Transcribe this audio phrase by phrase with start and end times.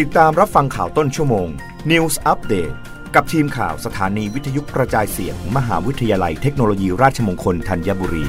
[0.00, 1.48] ติดตามรับฟังข่าวต้นชั่วโมง
[1.90, 2.74] News Update
[3.14, 8.24] กับทีมข่าวสถานีวิทยุกระจายเสียงมหาวิทยาลัยเทคโนโลยีราชมงคลธัญบุรี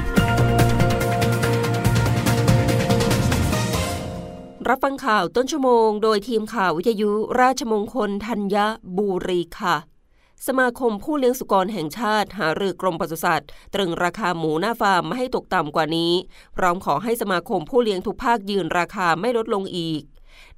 [4.68, 8.57] รับฟังข่าวต้นชั่วโมง โดยทีมข่าววิทยุราชมงคลธัญ
[8.98, 9.75] บุรีค่ะ
[10.48, 16.11] สมาคมผู้เลี้ยงสุกรแห่งชาติหารือกรมปศุสัตว์ ตรึงราคาหมูหน้าฟาร์มไม่ให้ตกต่ำกว่านี้
[16.55, 20.04] พร้อมขอให้สมาคมผู้เลี้ยงทุกภาคยืนราคาไม่ลดลงอีก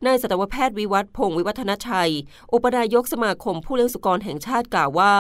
[0.06, 2.12] นายสัตวแพทย์วิวัฒพงศ์วิวัฒนชัย
[2.54, 5.14] อุปนายกสมาคมผู้เลี้ยงสุกรแห่งชาติกล่าวว่า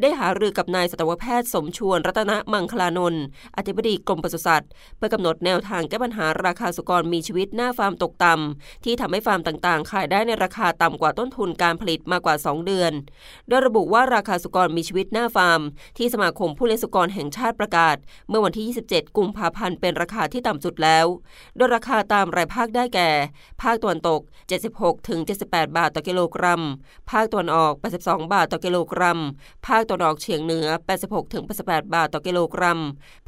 [0.00, 3.22] ได้หารือกับนายสัตวแพทย์สมชวนรัตนมังคลานนท์
[3.56, 12.92] อธิบดีกรมปศุสัตว์เพื่อกำหนดแนวทางแก้ปัญหาราคาสุกรมีชีวิตหน้าฟาร์มตกต่ำที่ทำให้ฟาร์มต่างๆ ขายได้ในราคาต่ำกว่าต้นทุนการผลิตมากกว่า 2 เดือน
[13.48, 15.60] โดยระบุว่าราคาสุกรมีชีวิตหน้าฟาร์ม
[15.98, 17.96] ที่สมาคมผู้เลี้ยงสุกรแห่งชาติประกาศ
[18.28, 21.06] เมื่อวันที่ 27 กุมภาพันธ์เป็นราคาที่ต่ำสุดแล้ว
[21.56, 23.10] โดยราคาตามรายภาคได้แก่
[23.62, 24.20] ภาคตะวันตก
[24.60, 26.62] 76 ถึง 78 บาทต่อกิโลกรัม
[27.10, 27.72] ภาคตะวันออก
[28.02, 29.20] 82 บาทต่อกิโลกรัม
[29.66, 30.68] ภาคตะวันออกเฉียงเหนือ
[31.00, 32.80] 86 ถึง 88 บาทต่อกิโลกรัม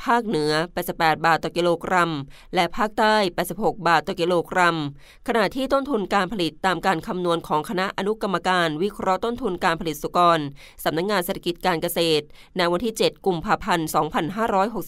[0.04, 0.52] ภาคเหนือ
[0.88, 2.10] 88 บาทต่อกิโลกรัม
[2.54, 3.14] และภาคใต้
[3.50, 4.76] 86 บาทต่อกิโลกรัม
[5.28, 10.38] ขณะที่ต้นทุนการผลิตตามการคำนวณของคณะอนุกรรมการวิเคราะห์ต้นทุนการผลิตสุกร
[10.84, 12.24] สำนักงงานเศรษฐกิจการเกษตร
[12.56, 13.88] ในวันที่ 7 กุมภาพันธ์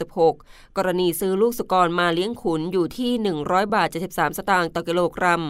[0.08, 3.10] 2566 กรณีซื้อลูกสุกรมาเลี้ยงขุนอยู่ที่
[3.44, 5.42] 100 บาท 73 สตางค์ต่อกิโลกรัม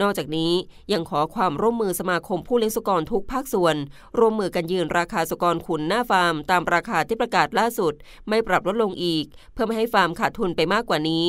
[0.00, 0.52] นอกจากนี้
[0.92, 3.76] ยังขอความร่วมมือสมาคมผู้เลี้ยงสุกรทุกภาคส่วน
[4.18, 7.94] ร่วมมือกันยืนราคาสุกรขุนหน้าฟาร์ม ตามราคาที่ประกาศล่าสุด
[8.28, 11.26] ไม่ปรับลดลงอีก เพื่อไม่ให้ฟาร์มขาดทุนไปมากกว่านี้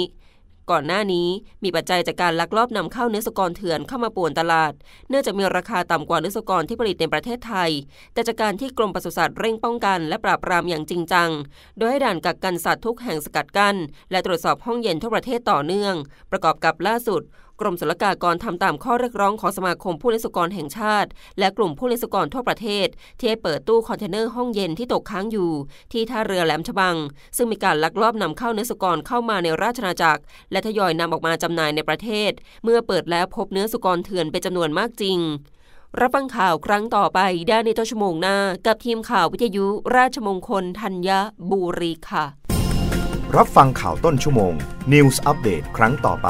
[0.72, 1.28] ก่อนหน้านี้
[1.64, 4.74] มีปัจจัยจากการลักลอบนำเข้าเนื้อสุกรเถื่อนเข้ามาป่วนตลาด
[5.10, 7.72] เนื่องจากมีราคาต่ำกว่าเนื้อสุกรที่ผลิตในประเทศไทย
[8.14, 11.30] แต่จากการที่กรมปศุสัตว์เร่งป้องกัน และปราบปรามอย่างจริงจัง
[11.78, 13.76] โดยให้ด่านกักกันสัตว์ทุกแห่งสกัดกั้น
[14.12, 15.96] และตรวจสอบห้องเย็นทั่วประเทศต่อเนื่อง
[16.32, 17.22] ประกอบกับล่าสุด
[17.62, 22.88] กรมศุลกากรทำตามข้อเรียกร้องของสมาคมผู้เลี้ยงสุกรแห่งชาติ และกลุ่มผู้เลี้ยงสุกรทั่วประเทศ
[23.20, 25.52] ที่ให้เปิดตู้คอนเทนเนอร์ห้องเย็นที่ตกค้างอยู่
[25.92, 26.96] ที่ท่าเรือแหลมฉบัง
[27.38, 30.22] ซึ่งมีการลักลอบนำเข้าเนื้อสุกรเข้ามาในราชนาจักร
[30.52, 32.32] และทยอยนำออกมาจำหน่ายในประเทศ
[32.64, 35.20] เมื่อเปิดแล้วพบเนื้อสุกรเถื่อนเป็นจำนวนมากจริง
[36.00, 39.66] รับฟังข่าวครั้งต่อไปได้ในต้นชั่วโมงหน้า กับทีมข่าววิทยุ
[39.96, 41.10] ราชมงคลธัญ
[41.52, 42.26] บุรีค่ะ
[43.38, 44.54] รับฟังข่าวต้นชั่วโมง
[44.94, 46.30] News อัปเดตครั้งต่อไป